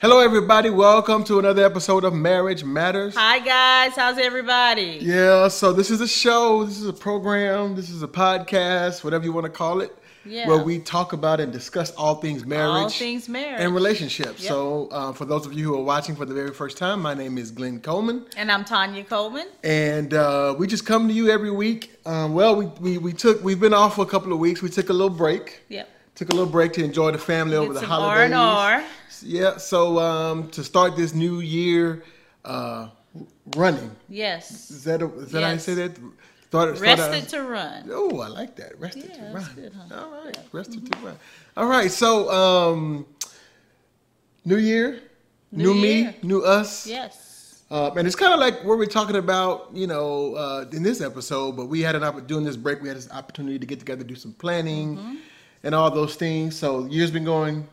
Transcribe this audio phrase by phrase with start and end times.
[0.00, 0.70] Hello, everybody.
[0.70, 3.14] Welcome to another episode of Marriage Matters.
[3.16, 4.98] Hi guys, how's everybody?
[5.02, 9.24] Yeah, so this is a show, this is a program, this is a podcast, whatever
[9.24, 9.94] you want to call it,
[10.24, 10.48] Yeah.
[10.48, 13.60] where we talk about and discuss all things marriage, All things marriage.
[13.60, 14.40] and relationships.
[14.42, 14.48] Yep.
[14.48, 17.12] So, uh, for those of you who are watching for the very first time, my
[17.12, 19.48] name is Glenn Coleman, And I'm Tanya Coleman.
[19.62, 21.92] and uh, we just come to you every week.
[22.06, 24.62] Um, well, we, we we took we've been off for a couple of weeks.
[24.62, 25.60] We took a little break.
[25.68, 25.88] Yep.
[26.14, 28.32] Took a little break to enjoy the family over the holidays.
[28.32, 28.84] and
[29.22, 32.02] Yeah, so um, to start this new year
[32.44, 32.88] uh,
[33.56, 34.70] running, Yes.
[34.70, 35.98] is that a, is that how you say that?
[36.52, 37.88] Rested to run.
[37.92, 38.78] Oh, I like that.
[38.80, 39.46] Rested Yeah, to run.
[39.54, 40.00] good, huh?
[40.04, 41.16] All right, rested to run.
[41.56, 43.06] All right, so um,
[44.44, 45.00] new year,
[45.52, 46.14] new, New me, year.
[46.22, 46.86] new us.
[46.86, 47.62] Yes.
[47.70, 51.00] Uh, and it's kind of like what we're talking about, you know, uh, in this
[51.00, 51.52] episode.
[51.56, 52.82] But we had an opportunity during this break.
[52.82, 55.14] We had this opportunity to get together, do some planning, Mm-hmm.
[55.62, 56.56] and all those things.
[56.56, 57.68] So year's been going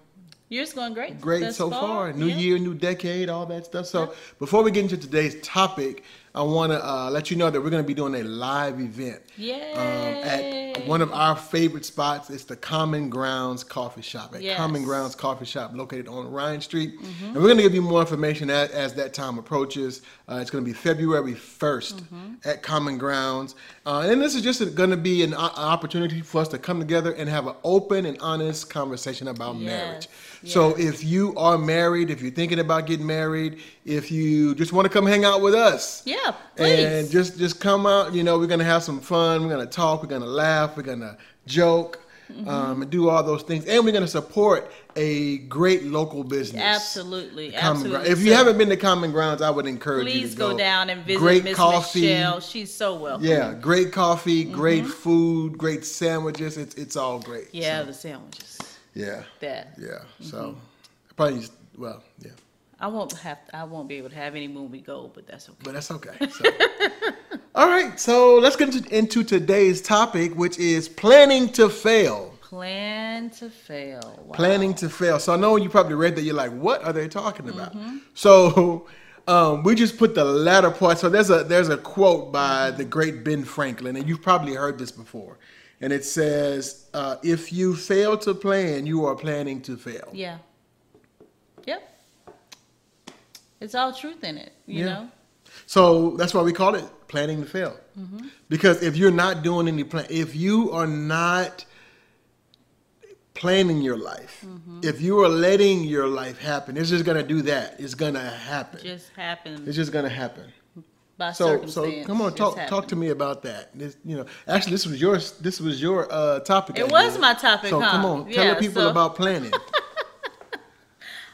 [0.50, 1.20] Year's going great.
[1.20, 2.14] great so far.
[2.14, 2.38] New Yeah.
[2.38, 3.86] year, new decade, all that stuff.
[3.86, 7.60] So before we get into today's topic, I want to uh, let you know that
[7.60, 12.30] we're going to be doing a live event um, at one of our favorite spots.
[12.30, 14.56] It's the Common Grounds Coffee Shop at Yes.
[14.56, 16.94] Common Grounds Coffee Shop located on Ryan Street.
[17.02, 17.26] Mhm.
[17.28, 20.02] And we're going to give you more information as, as that time approaches.
[20.30, 22.04] Uh, it's going to be February 1st
[22.46, 23.56] at Common Grounds.
[23.86, 26.80] Uh, and this is just going to be an, o- opportunity for us to come
[26.80, 29.66] together and have an open and honest conversation about Yes.
[29.66, 30.08] marriage.
[30.50, 34.86] So if you are married, if you're thinking about getting married, if you just want
[34.86, 36.86] to come hang out with us, Yeah, please.
[36.86, 38.14] and just just come out.
[38.14, 39.44] You know, we're gonna have some fun.
[39.44, 40.02] We're gonna talk.
[40.04, 40.76] We're gonna laugh.
[40.78, 42.00] We're gonna joke,
[42.32, 42.50] Mm-hmm.
[42.50, 43.66] um, and do all those things.
[43.68, 46.62] And we're gonna support a great local business.
[46.62, 47.56] absolutely.
[47.56, 48.10] Absolutely.
[48.10, 50.52] If you So haven't been to Common Grounds, I would encourage you to go.
[50.52, 52.02] go down and visit Great Miss coffee.
[52.02, 52.42] Michelle.
[52.42, 53.26] She's so welcome.
[53.26, 54.92] Yeah, great coffee, great Mm-hmm.
[54.92, 56.58] food, great sandwiches.
[56.58, 57.48] It's it's all great.
[57.54, 58.57] Yeah, So, the sandwiches.
[59.06, 59.66] Yeah, That.
[59.78, 60.02] yeah.
[60.22, 60.60] So Mm-hmm.
[61.16, 61.46] probably
[61.78, 62.32] well, yeah.
[62.80, 65.50] I won't have I won't be able to have any when we go, but that's
[65.50, 65.58] okay.
[65.64, 66.16] but that's okay.
[66.30, 66.44] So.
[67.56, 72.34] All right, so let's get into, into today's topic, which is planning to fail.
[72.42, 74.24] Plan to fail.
[74.26, 74.34] Wow.
[74.36, 75.18] Planning to fail.
[75.20, 76.22] So I know you probably read that.
[76.22, 77.76] You're like, what are they talking about?
[77.76, 77.98] Mm-hmm.
[78.14, 78.88] So
[79.28, 81.00] um, we just put the latter part.
[81.00, 84.78] So there's a there's a quote by the great Ben Franklin, and you've probably heard
[84.78, 85.38] this before,
[85.82, 90.38] and it says, uh, "If you fail to plan, you are planning to fail." Yeah.
[91.66, 91.82] Yep.
[93.60, 94.86] It's all truth in it, you Yeah.
[94.86, 95.12] know?
[95.66, 97.76] So that's why we call it planning to fail.
[98.00, 98.28] Mm-hmm.
[98.50, 101.66] Because if you're not doing any plan, if you are not
[103.34, 104.80] planning your life, Mm-hmm.
[104.84, 107.76] if you are letting your life happen, it's just gonna do that.
[107.80, 108.80] It's gonna happen.
[108.82, 110.46] Just happened it's just gonna happen.
[111.18, 113.78] By So, so come on, talk talk to me about that.
[113.78, 116.78] This, you know, actually, this was your this was your uh, topic.
[116.78, 116.94] It idea.
[116.94, 117.92] was my topic, So huh?
[117.92, 119.52] come on, tell Yeah, the people so- about planning.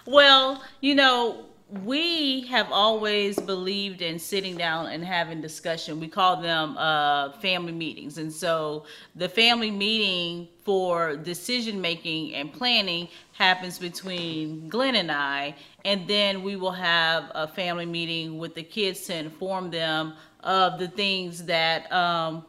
[0.06, 1.46] Well, you know,
[1.82, 6.00] we have always believed in sitting down and having discussion.
[6.00, 8.20] We call them uh, family meetings.
[8.20, 8.86] And so
[9.16, 15.56] the family meeting for decision making and planning happens between Glenn and I.
[15.84, 20.78] And then we will have a family meeting with the kids to inform them of
[20.78, 22.46] the things that um,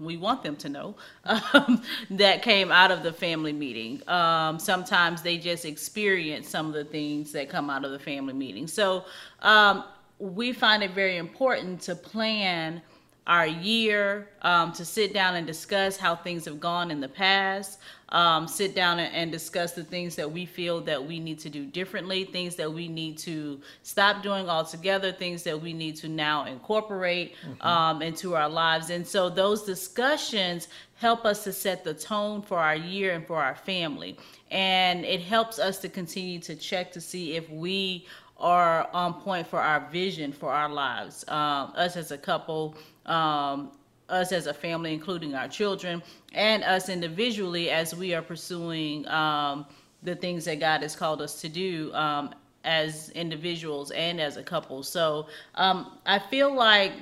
[0.00, 4.06] we want them to know um, that came out of the family meeting.
[4.08, 8.34] Um, sometimes they just experience some of the things that come out of the family
[8.34, 8.66] meeting.
[8.66, 9.04] So
[9.40, 9.84] um,
[10.18, 12.82] we find it very important to plan
[13.26, 17.78] our year, um, to sit down and discuss how things have gone in the past,
[18.10, 21.48] um, sit down and, and discuss the things that we feel that we need to
[21.48, 26.08] do differently, things that we need to stop doing altogether, things that we need to
[26.08, 28.90] now incorporate um, into our lives.
[28.90, 33.42] And so those discussions help us to set the tone for our year and for
[33.42, 34.18] our family.
[34.50, 38.06] And it helps us to continue to check to see if we
[38.36, 41.24] are on point for our vision for our lives.
[41.28, 43.70] Um, us as a couple, um,
[44.08, 46.02] us as a family, including our children,
[46.32, 49.66] and us individually as we are pursuing um,
[50.02, 52.34] the things that God has called us to do um,
[52.64, 54.82] as individuals and as a couple.
[54.82, 56.92] So um, I feel like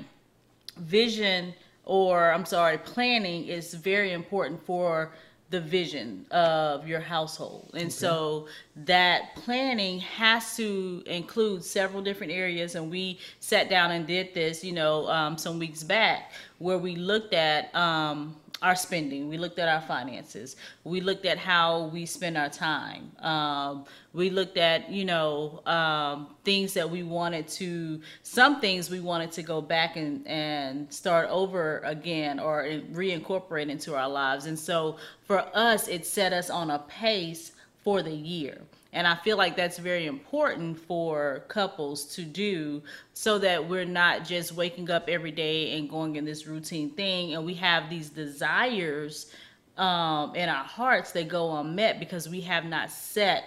[0.78, 1.54] vision,
[1.84, 5.12] or I'm sorry, planning is very important for
[5.52, 7.70] the vision of your household.
[7.74, 12.74] And so that planning has to include several different areas.
[12.74, 16.96] And we sat down and did this, you know, um, some weeks back where we
[16.96, 19.28] looked at um, our spending.
[19.28, 20.56] We looked at our finances.
[20.84, 23.12] We looked at how we spend our time.
[23.18, 29.00] Um, we looked at, you know, um, things that we wanted to, some things we
[29.00, 34.46] wanted to go back and, and start over again or reincorporate into our lives.
[34.46, 38.58] And so for us, it set us on a pace for the year.
[38.92, 42.82] And I feel like that's very important for couples to do
[43.14, 47.34] so that we're not just waking up every day and going in this routine thing
[47.34, 49.32] and we have these desires
[49.78, 53.44] um, in our hearts that go unmet because we have not set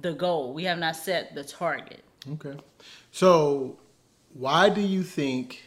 [0.00, 2.04] the goal, we have not set the target.
[2.32, 2.56] Okay.
[3.10, 3.78] So,
[4.34, 5.62] why do you think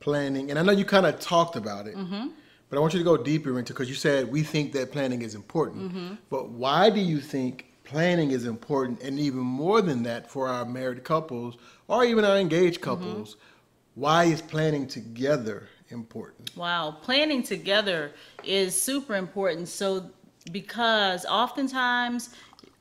[0.00, 2.28] planning, and I know you kind of talked about it, mm-hmm.
[2.68, 5.22] but I want you to go deeper into because you said we think that planning
[5.22, 5.92] is important.
[5.92, 6.14] Mm-hmm.
[6.28, 10.64] But why do you think planning is important and even more than that for our
[10.66, 11.56] married couples
[11.88, 12.90] or even our engaged mm-hmm.
[12.90, 14.00] couples mm-hmm.
[14.02, 18.12] why is planning together important wow planning together
[18.44, 20.10] is super important so
[20.52, 22.30] because oftentimes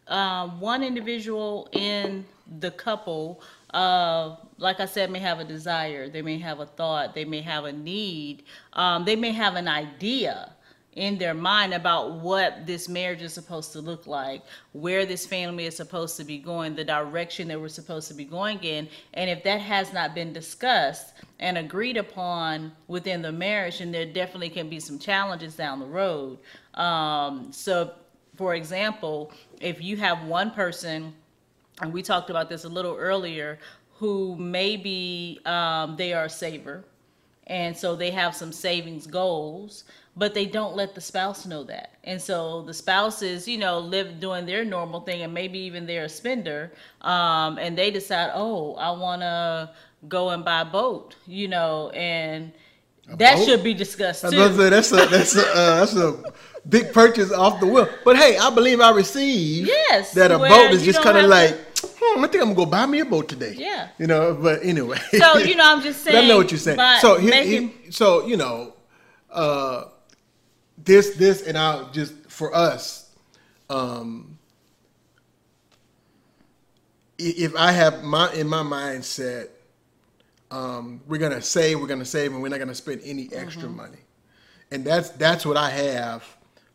[0.07, 2.25] um, one individual in
[2.59, 3.41] the couple
[3.73, 7.41] uh, like I said, may have a desire, they may have a thought, they may
[7.41, 8.43] have a need,
[8.73, 10.55] um, they may have an idea
[10.97, 14.41] in their mind about what this marriage is supposed to look like,
[14.73, 18.25] where this family is supposed to be going, the direction that we're supposed to be
[18.25, 18.89] going in.
[19.13, 24.07] And if that has not been discussed and agreed upon within the marriage, then there
[24.07, 26.39] definitely can be some challenges down the road.
[26.73, 27.91] Um, so,
[28.35, 31.13] for example, if you have one person,
[31.79, 33.59] and we talked about this a little earlier,
[33.99, 36.83] who maybe um, they are a saver,
[37.47, 39.83] and so they have some savings goals
[40.17, 41.91] but they don't let the spouse know that.
[42.03, 46.05] And so the spouses, you know, live doing their normal thing and maybe even they're
[46.05, 46.71] a spender.
[47.01, 49.71] Um, and they decide, oh, I want to
[50.09, 52.51] go and buy a boat, you know, and
[53.11, 53.45] a that boat?
[53.45, 54.31] should be discussed too.
[54.31, 56.17] Say, that's a, that's a, uh, that's a
[56.67, 57.87] big purchase off the wheel.
[58.03, 61.55] But hey, I believe I received yes, that a boat is just kind of like,
[62.23, 63.53] I think I'm gonna go buy me a boat today.
[63.57, 63.89] Yeah.
[63.97, 64.99] You know, but anyway.
[65.17, 66.25] So, you know, I'm just saying.
[66.25, 66.79] I know what you're saying.
[67.01, 67.73] So, he, making...
[67.83, 68.73] he, so, you know,
[69.29, 69.85] uh,
[70.77, 73.11] this this and I'll just for us,
[73.69, 74.37] um,
[77.17, 79.49] if I have my in my mindset,
[80.51, 83.77] um, we're gonna save, we're gonna save, and we're not gonna spend any extra mm-hmm.
[83.77, 83.99] money,
[84.71, 86.23] and that's that's what I have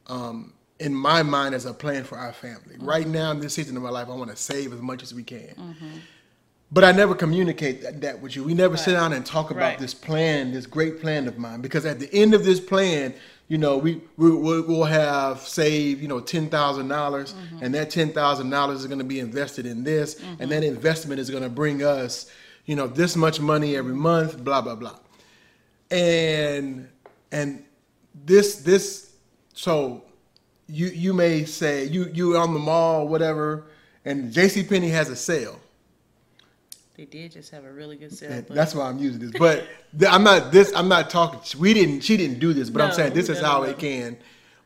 [0.06, 2.74] um, in my mind as a plan for our family.
[2.74, 2.86] Mm-hmm.
[2.86, 5.14] Right now, in this season of my life, I want to save as much as
[5.14, 5.54] we can.
[5.56, 5.98] Mm-hmm.
[6.70, 8.44] But I never communicate that, that, with you.
[8.44, 8.82] We never right.
[8.82, 9.78] sit down and talk about right.
[9.78, 13.14] this plan, this great plan of mine, because at the end of this plan,
[13.48, 17.62] you know, we, we we'll have saved, you know, ten thousand dollars, mm-hmm.
[17.62, 20.40] and that ten thousand dollars is going to be invested in this, mm-hmm.
[20.40, 22.30] and that investment is going to bring us,
[22.64, 24.98] you know, this much money every month, blah blah blah,
[25.90, 26.88] and
[27.30, 27.62] and
[28.24, 29.12] this this
[29.52, 30.02] so
[30.66, 33.64] you you may say you you on the mall whatever,
[34.04, 34.64] and J.C.
[34.64, 35.58] Penney has a sale,
[36.96, 38.44] they did just have a really good sale.
[38.48, 39.32] That's why I'm using this.
[39.32, 39.66] But
[40.08, 40.72] I'm not this.
[40.76, 41.40] I'm not talking.
[41.58, 42.02] We didn't.
[42.02, 42.68] She didn't do this.
[42.68, 44.16] But no, I'm saying this is how it can,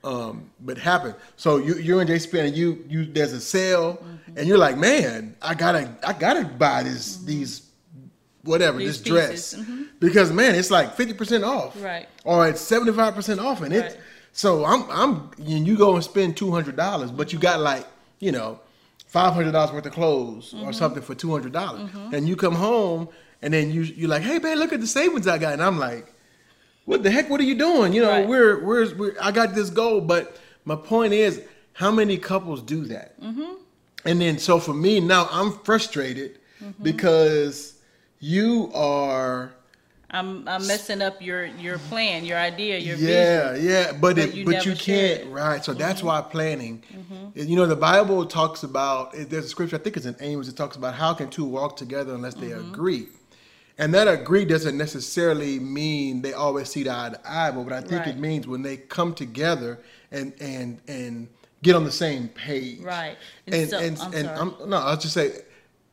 [0.03, 1.15] um, but happen.
[1.37, 2.29] So you you're in J.C.
[2.31, 2.51] Penney.
[2.51, 4.39] you you there's a sale mm-hmm.
[4.39, 7.27] and you're like, man, I gotta I gotta buy this mm-hmm.
[7.27, 7.71] these
[8.43, 9.85] whatever these this dress mm-hmm.
[10.01, 12.09] because man, it's like fifty percent off, right?
[12.25, 13.85] Or it's seventy five percent off, and right.
[13.93, 14.01] it.
[14.37, 17.87] So I'm I'm and you go and spend two hundred dollars, but you got like
[18.19, 18.61] you know
[19.07, 20.69] five hundred dollars worth of clothes mm-hmm.
[20.69, 22.15] or something for two hundred dollars, mm-hmm.
[22.15, 23.09] and you come home
[23.41, 25.79] and then you you're like, hey man, look at the savings I got, and I'm
[25.79, 26.13] like,
[26.85, 27.31] what the heck?
[27.31, 27.95] What are you doing?
[27.95, 28.29] You know, right.
[28.29, 31.41] we're, we're we're I got this goal, but my point is,
[31.73, 33.19] how many couples do that?
[33.19, 33.55] Mm-hmm.
[34.05, 36.83] And then so for me now, I'm frustrated mm-hmm.
[36.83, 37.81] because
[38.21, 39.56] you are
[40.17, 43.69] I'm I'm messing up your your plan, your idea, your yeah, vision.
[43.69, 45.65] Yeah, but but, it, you, but you can't right.
[45.65, 45.81] So mm-hmm.
[45.81, 46.83] that's why planning.
[46.93, 47.49] Mm-hmm.
[47.49, 50.49] You know, the Bible talks about there's a scripture I think it's in Amos.
[50.49, 52.73] It talks about how can two walk together unless they mm-hmm.
[52.73, 53.09] agree.
[53.79, 57.83] And that agree doesn't necessarily mean they always see eye to eye, but what I
[57.83, 58.09] think right.
[58.09, 59.79] it means when they come together
[60.11, 61.29] and and and
[61.63, 62.81] get on the same page.
[62.81, 63.17] Right.
[63.47, 65.33] And and so, and, I'm and I'm, no, I'll just say,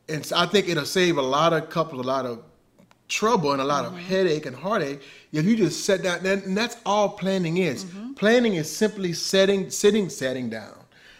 [0.08, 2.42] and so I think it'll save a lot of couples a lot of
[3.08, 3.96] trouble and a lot mm-hmm.
[3.96, 8.14] of headache and heartache if you just sit down and that's all planning is mm-hmm.
[8.14, 10.74] planning is simply setting sitting setting down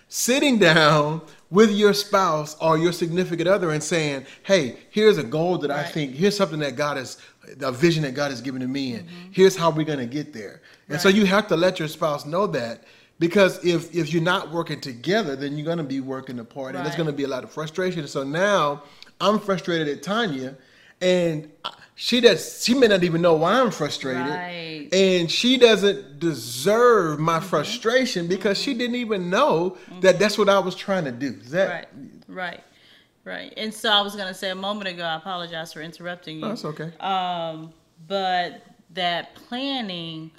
[0.08, 5.58] sitting down with your spouse or your significant other and saying hey here's a goal
[5.58, 5.80] that right.
[5.80, 7.18] i think here's something that god has
[7.60, 9.32] a vision that god has given to me and mm-hmm.
[9.32, 11.00] here's how we're going to get there and right.
[11.00, 12.84] so you have to let your spouse know that
[13.18, 16.76] because if if you're not working together then you're going to be working apart right.
[16.76, 18.82] and there's going to be a lot of frustration so now
[19.20, 20.56] i'm frustrated at tanya
[21.00, 21.50] and
[21.94, 22.64] she does.
[22.64, 24.88] She may not even know why I'm frustrated, Right.
[24.92, 27.46] and she doesn't deserve my mm-hmm.
[27.46, 28.78] frustration because she mm-hmm.
[28.78, 31.36] didn't even know that that's what I was trying to do.
[31.40, 31.88] Is that Right,
[32.26, 32.64] right,
[33.24, 33.54] right.
[33.56, 36.44] And so I was gonna say a moment ago, I apologize for interrupting you.
[36.44, 36.92] Oh, that's okay.
[36.98, 37.72] Um,
[38.08, 40.30] but that planning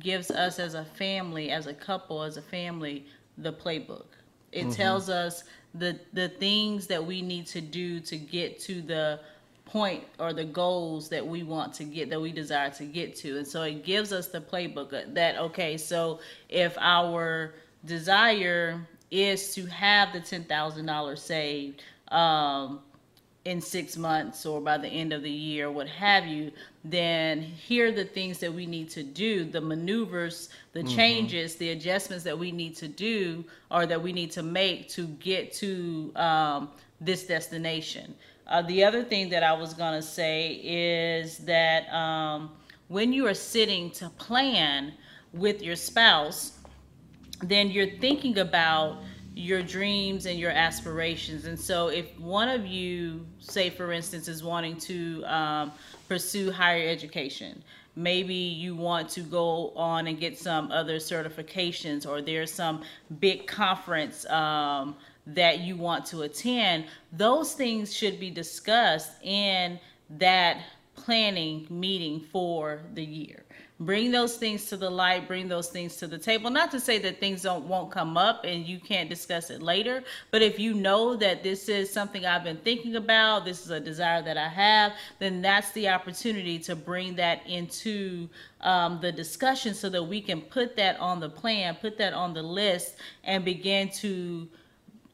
[0.00, 3.06] gives us as a family, as a couple, as a family,
[3.38, 4.06] the playbook.
[4.50, 4.70] It mm-hmm.
[4.70, 5.44] tells us
[5.74, 9.20] the the things that we need to do to get to the
[9.64, 13.38] point or the goals that we want to get that we desire to get to.
[13.38, 17.54] And so it gives us the playbook that okay so if our
[17.84, 22.80] desire is to have the $10,000 saved um,
[23.44, 26.50] in six months or by the end of the year, what have you,
[26.84, 31.70] then here are the things that we need to do, the maneuvers, the changes, the
[31.70, 36.10] adjustments that we need to do or that we need to make to get to
[36.16, 38.14] um, this destination.
[38.46, 42.50] Uh, the other thing that I was going to say is that um,
[42.88, 44.92] when you are sitting to plan
[45.32, 46.58] with your spouse,
[47.42, 48.98] then you're thinking about
[49.34, 51.46] your dreams and your aspirations.
[51.46, 55.72] And so, if one of you, say for instance, is wanting to um,
[56.08, 57.62] pursue higher education,
[57.96, 62.82] maybe you want to go on and get some other certifications, or there's some
[63.18, 64.94] big conference um,
[65.26, 69.78] that you want to attend, those things should be discussed in
[70.10, 70.58] that
[70.94, 73.44] planning meeting for the year.
[73.80, 76.48] Bring those things to the light bring those things to the table.
[76.48, 80.04] Not to say that things don't won't come up and you can't discuss it later
[80.30, 83.80] but if you know that this is something i've been thinking about this is a
[83.80, 88.28] desire that i have then that's the opportunity to bring that into
[88.60, 92.32] um, the discussion so that we can put that on the plan put that on
[92.32, 94.48] the list and begin to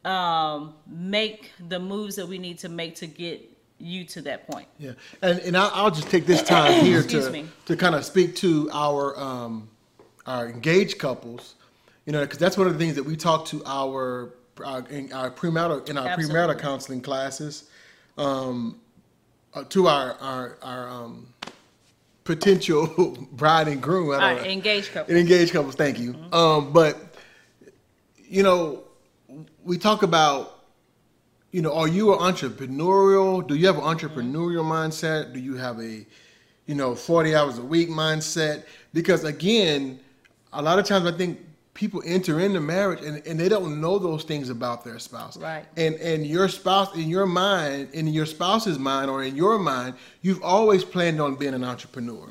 [0.04, 3.46] um, make the moves that we need to make to get
[3.78, 4.92] you to that point Yeah,
[5.22, 7.46] and and I'll, I'll just take this time here to me.
[7.66, 9.68] to kind of speak to our um,
[10.26, 11.54] our engaged couples,
[12.06, 15.12] you know, because that's one of the things that we talk to our our, in
[15.12, 16.34] our premarital in our Absolutely.
[16.34, 17.70] premarital counseling classes,
[18.18, 18.78] um,
[19.54, 21.26] uh, to our our our um,
[22.24, 24.10] potential bride and groom.
[24.10, 24.50] I don't right know.
[24.50, 26.14] engaged couple engaged couples, thank you.
[26.32, 26.98] Um, but
[28.28, 28.84] you know,
[29.64, 30.64] we talk about,
[31.52, 33.46] you know, are you an entrepreneurial?
[33.46, 35.32] Do you have an entrepreneurial mindset?
[35.32, 36.06] Do you have a,
[36.66, 38.64] you know, forty hours a week mindset?
[38.92, 40.00] Because again,
[40.52, 41.40] a lot of times I think
[41.74, 45.36] people enter into marriage and, and they don't know those things about their spouse.
[45.36, 45.64] Right.
[45.76, 49.94] And and your spouse in your mind, in your spouse's mind or in your mind,
[50.22, 52.26] you've always planned on being an entrepreneur.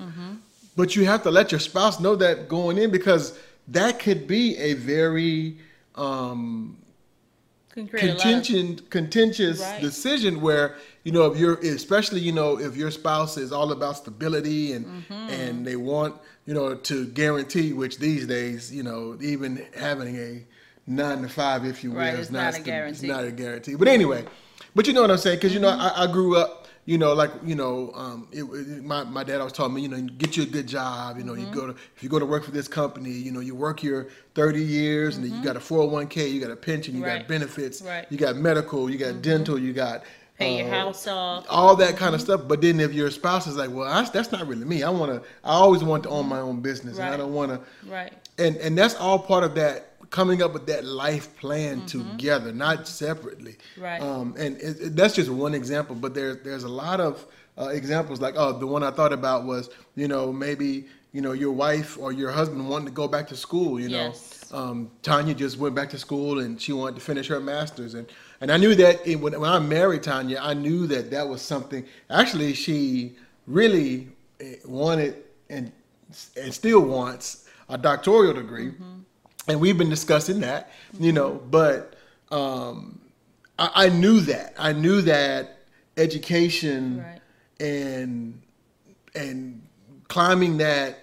[0.75, 4.55] But you have to let your spouse know that going in because that could be
[4.57, 5.57] a very
[5.95, 9.81] um, Can create a lot of- contention, contentious Right.
[9.81, 13.97] decision where you know if you're especially you know if your spouse is all about
[13.97, 15.29] stability and Mm-hmm.
[15.29, 20.43] and they want you know to guarantee which these days you know even having a
[20.87, 23.07] nine to five if you will Right, is it's not a sta- guarantee.
[23.07, 24.25] it's not a guarantee but anyway
[24.75, 25.99] but you know what i'm saying because you know Mm-hmm.
[26.01, 29.39] I, I grew up you know like you know um, it, it- my, my dad
[29.39, 31.47] always taught me you know get you a good job you know Mm-hmm.
[31.47, 33.83] you go to if you go to work for this company you know you work
[33.83, 37.09] your 30 years and then you got a 401k you got a pension you Mm-hmm.
[37.09, 37.19] Right.
[37.19, 38.05] got benefits Right.
[38.09, 40.03] you got medical, you got dental, you got
[40.37, 42.47] pay your uh, house off all that kind of stuff.
[42.47, 44.83] But then if your spouse is like, well, that's, that's not really me.
[44.83, 45.27] I want to.
[45.43, 47.59] I always want to own my own business, and I don't want to.
[47.89, 52.11] right And and that's all part of that coming up with that life plan Mm-hmm.
[52.11, 53.57] together, not separately.
[53.77, 54.01] Right.
[54.01, 57.25] Um, and it, it- that's just one example, but there's there's a lot of
[57.57, 58.19] uh, examples.
[58.21, 61.97] Like, oh, the one I thought about was, you know, maybe you know your wife
[61.99, 63.79] or your husband wanting to go back to school.
[63.79, 64.13] You know,
[64.51, 68.07] um, Tanya just went back to school and she wanted to finish her master's, and
[68.41, 71.41] and I knew that it, when when I married Tanya, I knew that that was
[71.41, 71.85] something.
[72.09, 73.15] Actually, she
[73.47, 75.15] really eh, wanted
[75.49, 75.71] and
[76.37, 78.71] and still wants a doctoral degree,
[79.49, 81.41] and we've been discussing that, you know.
[81.49, 81.95] But
[82.31, 82.99] um,
[83.57, 85.57] I, I knew that I knew that
[85.97, 87.21] education Right.
[87.59, 88.41] and
[89.15, 89.61] and
[90.07, 90.99] climbing that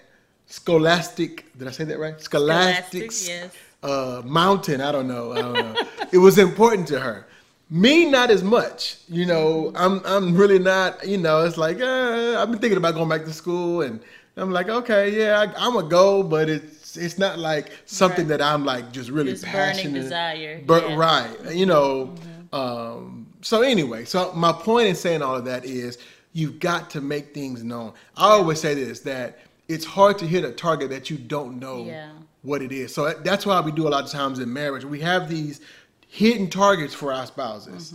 [0.47, 2.19] scholastic did I say that right?
[2.21, 3.51] Scholastic, yes.
[3.83, 4.81] uh, mountain.
[4.81, 5.33] I don't know.
[5.33, 5.75] I don't know.
[6.11, 7.27] it was important to her.
[7.69, 8.97] Me, not as much.
[9.09, 11.05] You know, I'm I'm really not.
[11.05, 13.99] You know, it's like uh, I've been thinking about going back to school, and
[14.37, 18.37] I'm like, okay, yeah, I, I'm a go, but it's it's not like something Right.
[18.39, 20.01] that I'm like just really This burning passionate.
[20.01, 20.95] desire, But yeah.
[20.95, 22.13] right, you know.
[22.53, 25.97] Um, so anyway, so my point in saying all of that is
[26.33, 27.93] you've got to make things known.
[28.15, 31.85] I always say this that it's hard to hit a target that you don't know
[31.85, 32.09] Yeah.
[32.43, 32.93] what it is.
[32.93, 34.85] So that's why we do a lot of times in marriage.
[34.85, 35.59] We have these
[36.07, 37.93] hidden targets for our spouses.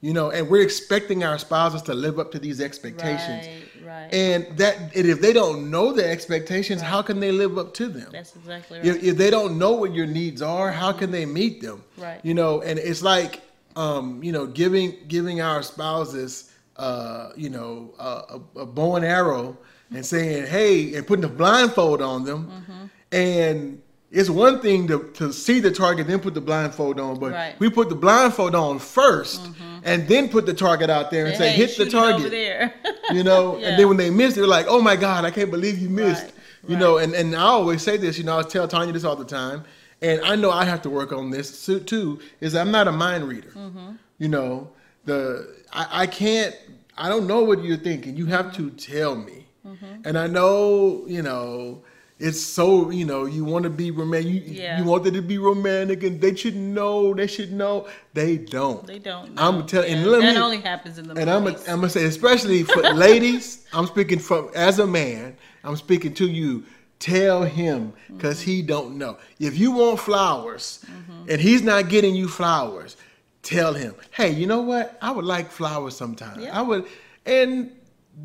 [0.00, 3.46] You know, and we're expecting our spouses to live up to these expectations.
[3.46, 4.08] Right, right.
[4.12, 7.88] And that and if they don't know the expectations, how can they live up to
[7.88, 8.08] them?
[8.12, 8.86] That's exactly right.
[8.86, 11.82] If, if they don't know what your needs are, how can they meet them?
[11.98, 12.20] Right.
[12.22, 13.42] You know, and it's like,
[13.76, 19.04] um, you know, giving giving our spouses, uh, you know, a, a, a bow and
[19.04, 19.56] arrow,
[19.90, 22.86] and saying, hey, and putting a blindfold on them, Mm-hmm.
[23.12, 27.32] and it's one thing to, to see the target, then put the blindfold on, but
[27.32, 27.58] Right.
[27.58, 31.48] we put the blindfold on 1st and then put the target out there and say,
[31.52, 32.30] Hey, hit the target.
[33.14, 33.68] you know Yeah.
[33.68, 36.24] and then when they miss they're like oh my god i can't believe you missed
[36.24, 36.32] Right,
[36.70, 39.16] you know and, and i always say this you know i tell tanya this all
[39.16, 39.64] the time
[40.00, 43.24] and i know i have to work on this too is i'm not a mind
[43.28, 43.92] reader Mm-hmm.
[44.18, 44.70] you know
[45.04, 46.54] the I, I can't
[46.96, 50.02] i don't know what you're thinking you have to tell me Mm-hmm.
[50.06, 51.82] and i know you know
[52.22, 54.78] it's so you know you want to be romantic you, Yeah.
[54.78, 58.86] you want it to be romantic and they should know they should know they don't
[58.86, 59.38] They don't.
[59.38, 59.66] i'm know.
[59.66, 61.90] telling Yeah, and let that me only happens in the and I'm gonna I'm gonna
[61.90, 65.36] say, especially for ladies, I'm speaking from as a man.
[65.64, 66.64] I'm speaking to you.
[66.98, 68.68] Tell him because he mm-hmm.
[68.68, 69.18] don't know.
[69.40, 71.30] If you want flowers mm-hmm.
[71.30, 72.96] and he's not getting you flowers,
[73.42, 74.98] tell him, hey, you know what?
[75.02, 76.38] I would like flowers sometime.
[76.40, 76.56] Yeah.
[76.56, 76.86] I would,
[77.26, 77.72] and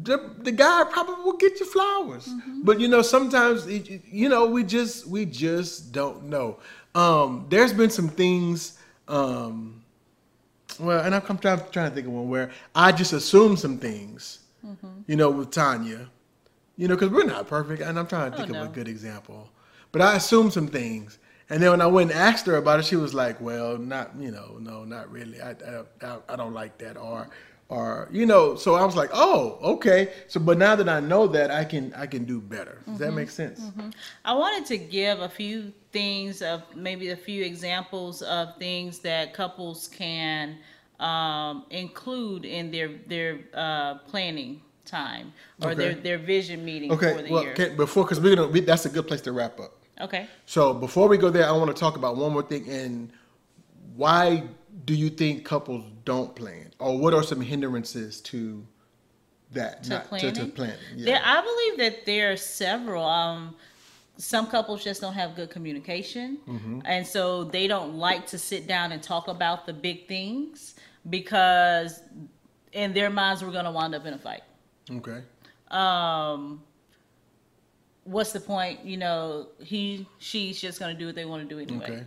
[0.04, 2.30] the the guy probably will get you flowers.
[2.64, 6.60] But you know, sometimes you know we just we just don't know.
[6.96, 8.78] Um, there's been some things.
[9.08, 9.84] Um,
[10.80, 13.78] well, and I'm, I'm trying, trying to think of one where I just assumed some
[13.78, 14.88] things, Mm-hmm.
[15.08, 16.10] you know, with Tanya,
[16.76, 18.88] you know, because we're not perfect, and I'm trying to Oh, think of a good
[18.88, 19.50] example.
[19.92, 22.86] But I assumed some things, and then when I went and asked her about it,
[22.86, 25.40] she was like, "Well, not, you know, no, not really.
[25.40, 27.30] I, I, I, I don't like that," or,
[27.70, 28.56] or, you know.
[28.56, 31.94] So I was like, "Oh, okay." So, but now that I know that, I can,
[31.96, 32.80] I can do better.
[32.86, 32.98] Does Mm-hmm.
[33.00, 33.72] that make sense?
[34.26, 39.34] I wanted to give a few things of maybe a few examples of things that
[39.34, 40.58] couples can
[41.00, 46.02] um, include in their their uh, planning time or their Okay.
[46.02, 47.24] their vision meeting for Okay.
[47.24, 47.54] the Well, year.
[47.54, 49.74] can, before, because we're gonna, we, that's a good place to wrap up.
[50.02, 50.28] okay.
[50.46, 53.12] So before we go there, I want to talk about one more thing and
[53.96, 54.44] why
[54.86, 58.66] do you think couples don't plan, or what are some hindrances to
[59.52, 59.84] that?
[59.86, 60.34] To not planning?
[60.34, 60.76] to, to planning.
[60.96, 61.22] There, Yeah.
[61.24, 63.04] I believe that there are several.
[63.04, 63.56] Um,
[64.20, 66.80] some couples just don't have good communication, Mm-hmm.
[66.86, 70.74] and so they don't like to sit down and talk about the big things
[71.10, 72.02] because
[72.74, 74.42] in their minds we're going to wind up in a fight.
[74.92, 75.22] Okay.
[75.72, 76.62] um
[78.06, 81.54] what's the point you know he she's just going to do what they want to
[81.56, 82.04] do anyway Okay.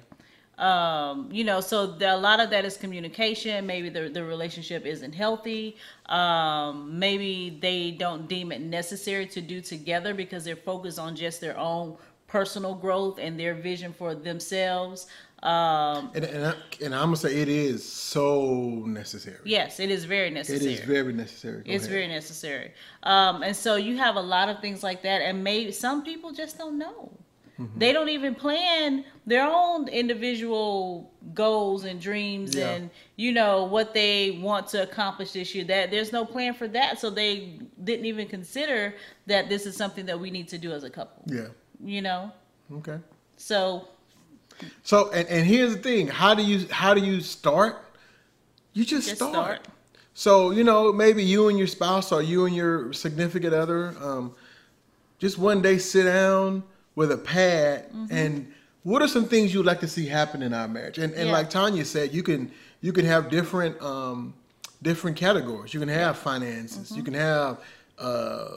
[0.61, 4.85] Um you know so the, a lot of that is communication maybe the, the relationship
[4.85, 10.99] isn't healthy um maybe they don't deem it necessary to do together because they're focused
[10.99, 11.97] on just their own
[12.29, 15.07] personal growth and their vision for themselves
[15.43, 19.39] um And and, I, and I'm gonna say it is so necessary.
[19.45, 21.63] yes it is very necessary It is very necessary.
[21.65, 21.95] Go It's ahead.
[21.97, 22.73] very necessary.
[23.03, 26.31] Um, and so you have a lot of things like that, and maybe some people
[26.33, 27.11] just don't know.
[27.61, 27.79] Mm-hmm.
[27.79, 32.71] They don't even plan their own individual goals and dreams Yeah.
[32.71, 35.65] and you know what they want to accomplish this year.
[35.65, 38.95] That there's no plan for that, so they didn't even consider
[39.27, 41.23] that this is something that we need to do as a couple.
[41.27, 41.49] Yeah.
[41.85, 42.33] You know,
[42.73, 42.99] Okay.
[43.37, 43.89] so
[44.83, 47.85] So and, and here's the thing: how do you how do you start?
[48.73, 49.35] You just, Just start.
[49.35, 49.69] start.
[50.15, 54.35] So you know maybe you and your spouse or you and your significant other, um,
[55.19, 56.63] just one day sit down
[57.01, 58.17] with a pad Mm-hmm.
[58.19, 58.35] and
[58.83, 60.99] what are some things you'd like to see happen in our marriage?
[61.05, 61.39] And and Yeah.
[61.39, 62.41] like Tanya said, you can
[62.87, 64.19] you can have different um,
[64.89, 65.71] different categories.
[65.75, 66.85] You can have finances.
[66.87, 66.97] Mm-hmm.
[66.99, 67.53] You can have
[67.99, 68.49] uh,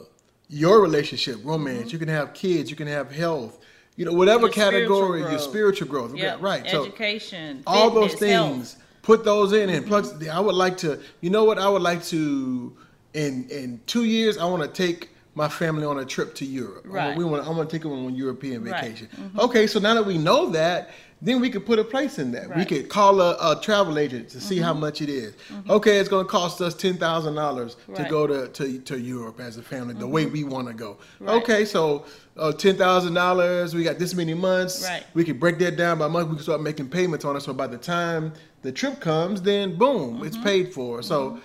[0.62, 1.78] your relationship, romance.
[1.80, 1.88] Mm-hmm.
[1.94, 2.66] You can have kids.
[2.72, 3.54] You can have health.
[3.96, 6.12] You know, whatever Your spiritual category, your spiritual growth.
[6.16, 6.64] Yeah, right.
[6.68, 8.50] So education, all those fitness, health.
[8.50, 8.60] Mm-hmm.
[8.60, 8.76] things
[9.10, 12.02] put those in and plugs i would like to you know what i would like
[12.02, 12.72] to
[13.12, 16.84] in in two years i want to take my family on a trip to europe
[16.84, 17.16] I want- Right.
[17.18, 18.82] we want i'm going to take them on a european Right.
[18.82, 20.90] vacation okay so now that we know that
[21.22, 22.58] then we could put a place in that we Right.
[22.68, 22.76] Mm-hmm.
[22.82, 25.34] could call a, a travel agent to see how much it is.
[25.70, 28.10] okay it's going to cost us $10000 to Mm-hmm.
[28.10, 31.64] go to, to, to europe as a family the way we want to go okay
[31.64, 32.04] so
[32.36, 35.04] uh, $10000 we got this many months Right.
[35.14, 36.28] we could break that down by month.
[36.28, 37.40] We can start making payments on it.
[37.40, 41.02] So by the time the trip comes, then boom, it's paid for.
[41.02, 41.38] So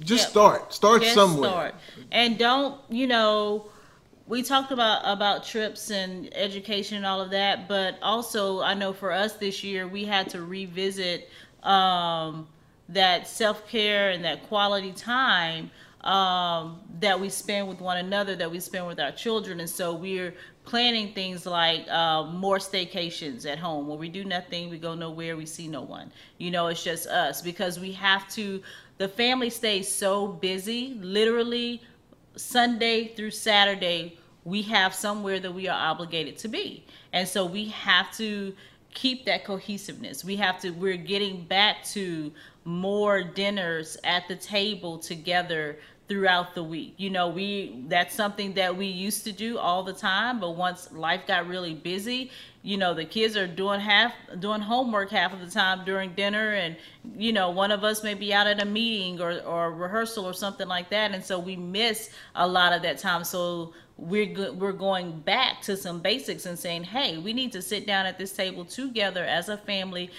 [0.00, 0.30] just Yep.
[0.30, 0.74] start.
[0.74, 1.50] Start Just somewhere.
[1.50, 1.74] start.
[2.12, 3.66] And don't, you know,
[4.26, 8.92] we talked about about trips and education and all of that, but also I know
[8.92, 11.28] for us this year we had to revisit
[11.62, 12.48] um,
[12.88, 15.70] that self care and that quality time
[16.02, 19.58] um, that we spend with one another, that we spend with our children.
[19.60, 24.70] And so we're planning things like uh, more staycations at home where we do nothing,
[24.70, 26.12] we go nowhere, we see no one.
[26.38, 28.62] You know, it's just us because we have to,
[28.98, 31.82] the family stays so busy, literally
[32.36, 36.84] Sunday through Saturday, we have somewhere that we are obligated to be.
[37.12, 38.54] And so we have to
[38.94, 40.24] keep that cohesiveness.
[40.24, 42.32] We have to, we're getting back to
[42.64, 46.94] more dinners at the table together throughout the week.
[46.96, 50.92] You know, we that's something that we used to do all the time, but once
[50.92, 52.30] life got really busy,
[52.62, 56.52] you know, the kids are doing half doing homework half of the time during dinner
[56.52, 56.76] and
[57.16, 60.34] you know, one of us may be out at a meeting or or rehearsal or
[60.34, 63.24] something like that and so we miss a lot of that time.
[63.24, 67.62] So we're go- we're going back to some basics and saying, "Hey, we need to
[67.62, 70.10] sit down at this table together as a family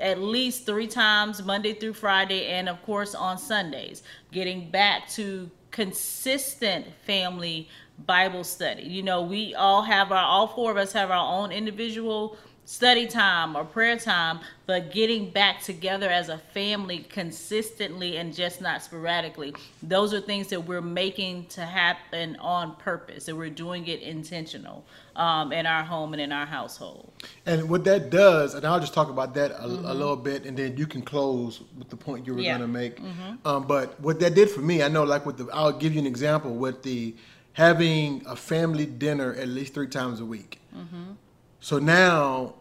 [0.00, 4.02] at least three times Monday through Friday, and of course on Sundays.
[4.36, 7.70] Getting back to consistent family
[8.04, 8.82] Bible study.
[8.82, 13.06] You know, we all have our, all four of us have our own individual study
[13.06, 18.82] time or prayer time, but getting back together as a family consistently and just not
[18.82, 19.54] sporadically.
[19.84, 24.84] Those are things that we're making to happen on purpose, and we're doing it intentional
[25.14, 27.12] um, in our home and in our household.
[27.46, 30.56] And what that does, and I'll just talk about that a, a little bit, and
[30.56, 32.58] then you can close with the point you were Yeah.
[32.58, 33.00] going to make.
[33.44, 36.00] Um, but what that did for me, I know, like with the, I'll give you
[36.00, 37.14] an example with the
[37.52, 40.60] having a family dinner at least three times a week.
[41.60, 42.54] So now,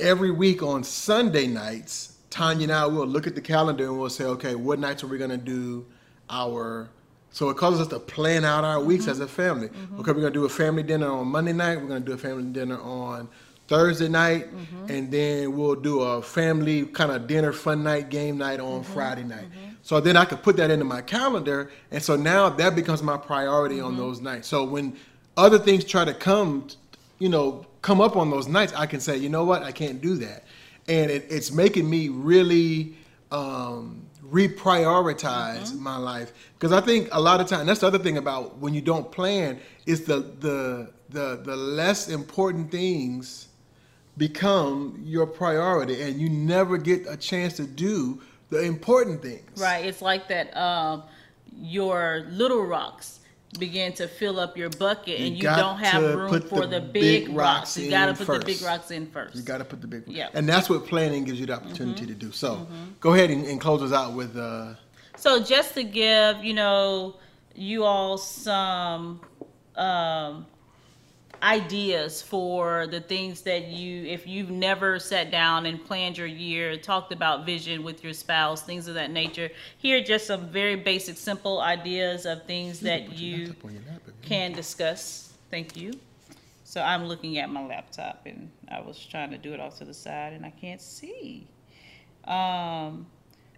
[0.00, 4.10] every week on Sunday nights, Tanya and I will look at the calendar and we'll
[4.10, 5.86] say, okay, what nights are we going to do
[6.28, 6.88] our.
[7.30, 9.34] So it causes us to plan out our weeks as a mm-hmm.
[9.34, 9.68] family.
[9.68, 10.00] Mm-hmm.
[10.00, 11.80] Okay, we're going to do a family dinner on Monday night.
[11.80, 13.28] We're going to do a family dinner on
[13.66, 14.90] Thursday night, mm-hmm.
[14.90, 19.24] and then we'll do a family kind of dinner, fun night, game night on Friday
[19.24, 19.46] night.
[19.82, 23.16] So then I could put that into my calendar, and so now that becomes my
[23.16, 24.48] priority on those nights.
[24.48, 24.96] So when
[25.36, 26.68] other things try to come,
[27.18, 30.00] you know, come up on those nights, I can say, you know what, I can't
[30.00, 30.44] do that,
[30.88, 32.96] and it, it's making me really
[33.30, 38.16] um, reprioritize my life because I think a lot of time that's the other thing
[38.16, 43.48] about when you don't plan is the the the the less important things
[44.16, 49.60] become your priority, and you never get a chance to do the important things.
[49.60, 49.84] Right.
[49.84, 50.56] It's like that.
[50.56, 51.02] Um,
[51.56, 53.20] your little rocks
[53.58, 56.80] begin to fill up your bucket, You and you don't have room for the the,
[56.80, 57.76] big big, rocks.
[57.76, 59.34] You got to put the big rocks in first.
[59.36, 60.16] You got to put the big, rocks.
[60.16, 60.28] Yeah.
[60.34, 62.32] and that's what planning gives you the opportunity to do.
[62.32, 62.66] So,
[63.00, 64.36] go ahead and, and close us out with.
[64.36, 64.74] Uh,
[65.16, 67.16] So just to give, you know,
[67.54, 69.20] you all some
[69.76, 70.46] um,
[71.44, 76.76] ideas for the things that you, if you've never sat down and planned your year,
[76.78, 79.50] talked about vision with your spouse, things of that nature.
[79.76, 83.82] Here are just some very basic, simple ideas of things that you laptop on your
[83.82, 85.34] lap if you can discuss.
[85.50, 85.92] Thank you.
[86.64, 89.84] So I'm looking at my laptop and I was trying to do it off to
[89.84, 91.46] the side and I can't see.
[92.24, 93.06] Um,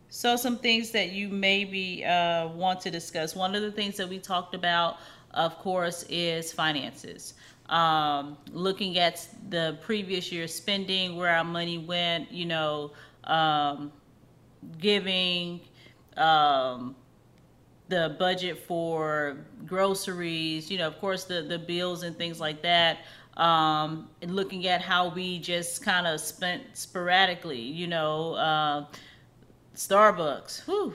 [0.08, 3.36] so some things that you maybe uh, want to discuss.
[3.36, 4.98] One of the things that we talked about,
[5.32, 7.34] of course, is finances.
[7.68, 12.92] Um, looking at the previous year's spending, where our money went, you know,
[13.24, 13.90] um,
[14.78, 15.60] giving,
[16.16, 16.94] um,
[17.88, 22.98] the budget for groceries, you know, of course, the, the bills and things like that.
[23.36, 28.86] Um, and looking at how we just kind of spent sporadically, you know, uh,
[29.74, 30.94] Starbucks, whew.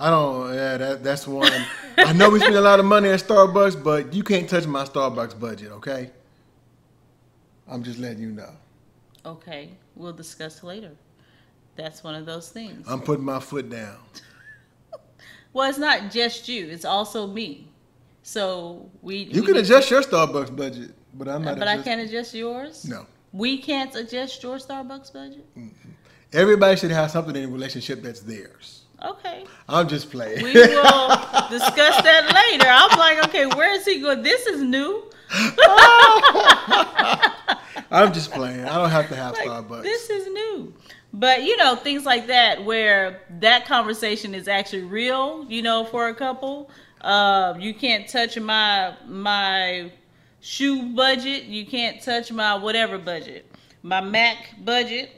[0.00, 0.54] I don't.
[0.54, 1.50] Yeah, that, that's one.
[1.96, 4.84] I know we spend a lot of money at Starbucks, but you can't touch my
[4.84, 5.72] Starbucks budget.
[5.72, 6.10] Okay.
[7.66, 8.50] I'm just letting you know.
[9.26, 10.92] Okay, we'll discuss later.
[11.76, 12.86] That's one of those things.
[12.88, 13.98] I'm putting my foot down.
[15.52, 17.68] well, it's not just you; it's also me.
[18.22, 19.24] So we.
[19.24, 21.58] You we can adjust your Starbucks budget, but I'm not.
[21.58, 22.84] but I can't adjust yours.
[22.84, 23.06] No.
[23.32, 25.46] We can't adjust your Starbucks budget.
[26.32, 28.84] Everybody should have something in a relationship that's theirs.
[29.02, 29.44] Okay.
[29.68, 30.42] I'm just playing.
[30.42, 31.08] We will
[31.50, 32.66] discuss that later.
[32.68, 34.22] I'm like, okay, where is he going?
[34.22, 35.04] This is new.
[37.90, 38.64] I'm just playing.
[38.64, 39.82] I don't have to have Like, Starbucks.
[39.82, 40.74] This is new.
[41.12, 46.08] But you know, things like that where that conversation is actually real, you know, for
[46.08, 46.70] a couple.
[47.00, 49.90] Uh, you can't touch my my
[50.40, 51.44] shoe budget.
[51.44, 53.46] You can't touch my whatever budget.
[53.82, 55.10] My Mac budget,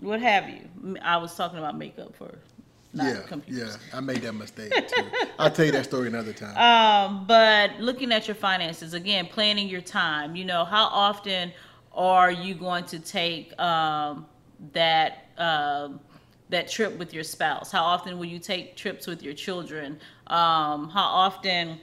[0.00, 0.68] what have you.
[1.02, 2.53] I was talking about makeup for not
[2.94, 3.78] yeah, computers.
[3.90, 3.96] yeah.
[3.98, 5.04] I made that mistake too.
[5.38, 6.56] I'll tell you that story another time.
[6.56, 10.36] Um, but looking at your finances again, planning your time.
[10.36, 11.52] You know, how often
[11.92, 14.26] are you going to take um,
[14.72, 16.00] that um,
[16.50, 17.72] that trip with your spouse?
[17.72, 19.98] How often will you take trips with your children?
[20.26, 21.80] Um, how often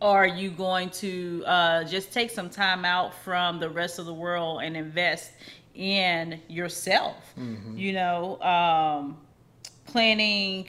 [0.00, 4.14] are you going to uh, just take some time out from the rest of the
[4.14, 5.32] world and invest
[5.74, 7.32] in yourself?
[7.38, 7.76] Mm-hmm.
[7.76, 9.18] You know, um,
[9.94, 10.68] planning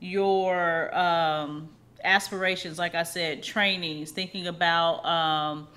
[0.00, 1.68] your um,
[2.02, 5.68] aspirations, like I said, trainings, thinking about um,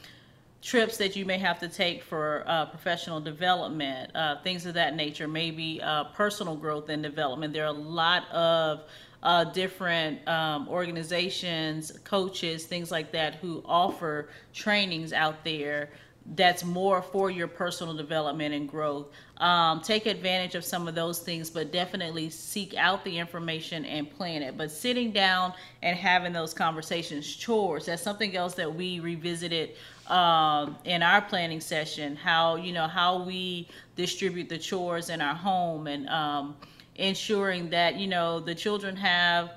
[0.60, 4.96] trips that you may have to take for uh, professional development, uh, things of that
[4.96, 7.54] nature, maybe uh, personal growth and development.
[7.54, 8.86] There are a lot of
[9.22, 15.92] uh, different um, organizations, coaches, things like that, who offer trainings out there
[16.36, 19.08] that's more for your personal development and growth.
[19.44, 24.10] Um, take advantage of some of those things, but definitely seek out the information and
[24.10, 24.58] plan it.
[24.58, 25.52] But sitting down
[25.82, 29.72] and having those conversations, chores, that's something else that we revisited
[30.08, 32.16] um, in our planning session.
[32.16, 36.56] How you know how we distribute the chores in our home and um,
[36.96, 39.52] ensuring that you know the children have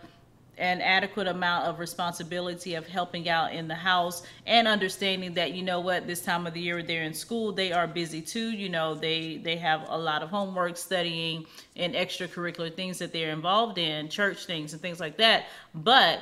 [0.58, 5.62] an adequate amount of responsibility of helping out in the house and understanding that you
[5.62, 8.68] know what this time of the year they're in school they are busy too you
[8.68, 11.44] know they they have a lot of homework studying
[11.76, 15.46] and extracurricular things that they're involved in church things and things like that.
[15.74, 16.20] But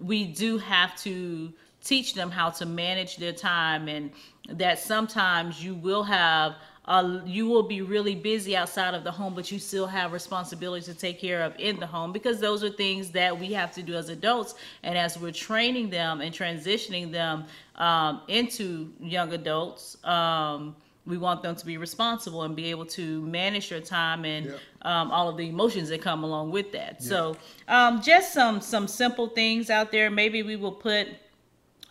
[0.00, 4.10] we do have to teach them how to manage their time and
[4.48, 6.54] that sometimes you will have
[6.86, 10.86] uh, you will be really busy outside of the home, but you still have responsibilities
[10.86, 13.82] to take care of in the home because those are things that we have to
[13.82, 14.54] do as adults.
[14.82, 17.44] And as we're training them and transitioning them
[17.76, 20.74] um, into young adults, um,
[21.06, 24.58] we want them to be responsible and be able to manage their time and Yep.
[24.82, 27.02] um, all of the emotions that come along with that.
[27.02, 27.36] So,
[27.68, 30.10] um, just some some simple things out there.
[30.10, 31.08] Maybe we will put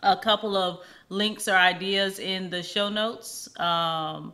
[0.02, 4.32] a couple of links or ideas in the show notes um,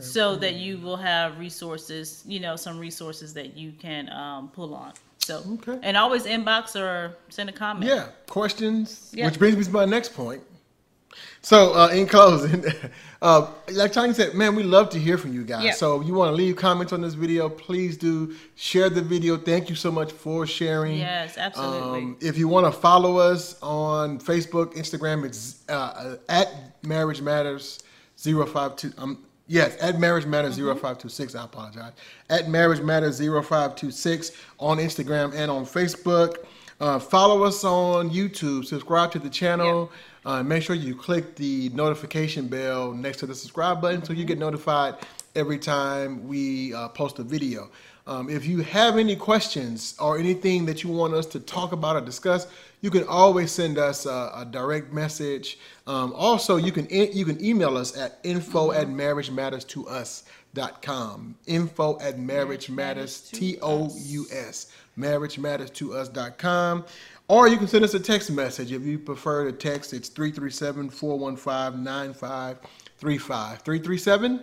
[0.00, 4.74] so that you will have resources you know some resources that you can um, pull
[4.74, 5.78] on so Okay.
[5.82, 9.10] and always inbox or send a comment Yeah, questions.
[9.14, 9.26] Yeah.
[9.26, 10.42] Which brings me to my next point.
[11.42, 12.64] So, uh, in closing,
[13.22, 15.62] uh, like Tanya said, man, we love to hear from you guys.
[15.64, 15.72] Yeah.
[15.72, 19.36] So, if you want to leave comments on this video, please do share the video.
[19.36, 20.96] Thank you so much for sharing.
[20.98, 26.48] yes absolutely Um, if you want to follow us on Facebook, Instagram, it's uh, at
[26.82, 27.80] Marriage Matters
[28.16, 28.92] 052.
[28.98, 29.18] Um,
[29.52, 31.34] yes, at Marriage Matters 0526.
[31.34, 31.92] I apologize.
[32.30, 36.46] At Marriage Matters 0526 on Instagram and on Facebook.
[36.80, 38.64] Uh, follow us on YouTube.
[38.64, 39.92] Subscribe to the channel.
[40.24, 44.24] Uh, make sure you click the notification bell next to the subscribe button so you
[44.24, 44.94] get notified
[45.36, 47.70] every time we uh, post a video.
[48.06, 51.94] Um, if you have any questions or anything that you want us to talk about
[51.96, 52.48] or discuss,
[52.80, 55.60] you can always send us a, a direct message.
[55.86, 61.36] Um, also, you can you can email us at info at marriagematterstous.com.
[61.46, 66.84] Info at marriage matters t o u s marriagematterstous.com.
[67.28, 69.92] Or you can send us a text message if you prefer to text.
[69.92, 73.62] It's 337 415 9535.
[73.62, 74.42] 337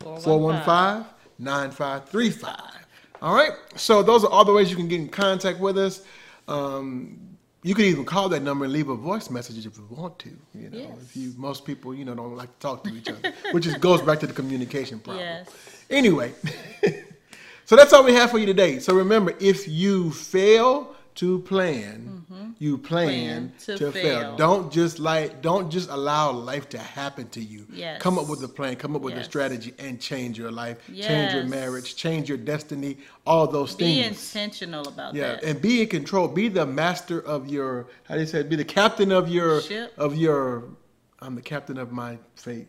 [0.00, 1.04] 415
[1.38, 2.85] 9535.
[3.22, 3.52] All right.
[3.76, 6.02] So those are all the ways you can get in contact with us.
[6.48, 7.20] Um,
[7.62, 10.30] you can even call that number and leave a voice message if you want to.
[10.54, 10.90] You know, Yes.
[11.02, 13.74] if you most people you know don't like to talk to each other, which is,
[13.74, 15.24] goes back to the communication problem.
[15.24, 15.48] yes
[15.90, 16.32] Anyway,
[17.64, 18.78] so that's all we have for you today.
[18.80, 23.52] So remember, if you fail to plan, you plan, Mm-hmm.
[23.52, 24.20] Plan to, to fail.
[24.20, 24.36] fail.
[24.36, 27.66] Don't just like don't just allow life to happen to you.
[27.72, 28.00] Yes.
[28.00, 31.32] Come up with a plan, come up with a strategy and change your life, change
[31.34, 33.98] your marriage, change your destiny, all those be things.
[34.02, 36.28] Be intentional about Yeah, that and be in control.
[36.28, 37.88] Be the master of your.
[38.04, 38.40] How do you say?
[38.40, 38.48] it?
[38.48, 39.60] Be the captain of your.
[39.62, 39.92] Ship.
[39.98, 40.64] Of your.
[41.20, 42.68] I'm the captain of my fate.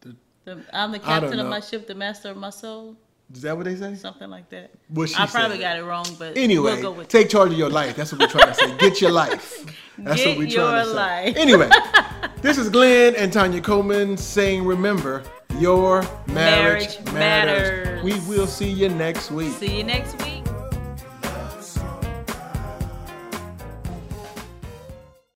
[0.00, 2.96] The- the, i'm the captain of my ship the master of my soul
[3.34, 3.94] Is that what they say?
[3.94, 5.62] something like that What she i probably said.
[5.62, 7.94] got it wrong but Anyway, we'll go with take charge of your life.
[7.96, 8.76] That's what we're trying to say.
[8.78, 9.64] Get your life.
[9.98, 10.94] That's Get what we're trying your to say.
[10.94, 11.36] life.
[11.36, 11.68] Anyway,
[12.42, 15.22] this is Glenn and Tanya Coleman saying, remember,
[15.58, 18.02] your marriage, Marriage matters.
[18.04, 19.52] We will see you next week.
[19.54, 20.37] see you next week